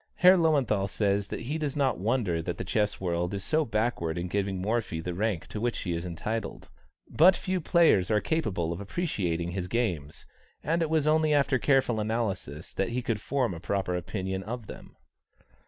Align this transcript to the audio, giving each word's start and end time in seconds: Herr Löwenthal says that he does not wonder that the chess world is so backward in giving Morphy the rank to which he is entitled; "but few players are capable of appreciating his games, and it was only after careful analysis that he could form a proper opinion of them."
Herr 0.15 0.35
Löwenthal 0.35 0.89
says 0.89 1.27
that 1.27 1.41
he 1.41 1.59
does 1.59 1.75
not 1.75 1.99
wonder 1.99 2.41
that 2.41 2.57
the 2.57 2.63
chess 2.63 2.99
world 2.99 3.35
is 3.35 3.43
so 3.43 3.63
backward 3.63 4.17
in 4.17 4.29
giving 4.29 4.59
Morphy 4.59 4.99
the 4.99 5.13
rank 5.13 5.45
to 5.49 5.61
which 5.61 5.77
he 5.81 5.93
is 5.93 6.07
entitled; 6.07 6.69
"but 7.07 7.35
few 7.35 7.61
players 7.61 8.09
are 8.09 8.19
capable 8.19 8.73
of 8.73 8.81
appreciating 8.81 9.51
his 9.51 9.67
games, 9.67 10.25
and 10.63 10.81
it 10.81 10.89
was 10.89 11.05
only 11.05 11.35
after 11.35 11.59
careful 11.59 11.99
analysis 11.99 12.73
that 12.73 12.89
he 12.89 13.03
could 13.03 13.21
form 13.21 13.53
a 13.53 13.59
proper 13.59 13.95
opinion 13.95 14.41
of 14.41 14.65
them." 14.65 14.95